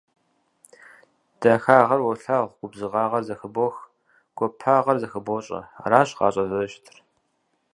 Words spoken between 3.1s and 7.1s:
зэхыбох, гуапагъэр зэхыбощӏэ. Аращ гъащӏэр зэрыщытыр.